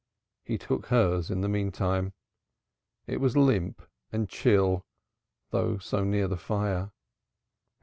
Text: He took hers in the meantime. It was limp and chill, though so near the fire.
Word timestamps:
He 0.43 0.57
took 0.57 0.87
hers 0.87 1.29
in 1.29 1.41
the 1.41 1.47
meantime. 1.47 2.13
It 3.05 3.17
was 3.17 3.37
limp 3.37 3.83
and 4.11 4.27
chill, 4.27 4.87
though 5.51 5.77
so 5.77 6.03
near 6.03 6.27
the 6.27 6.37
fire. 6.37 6.89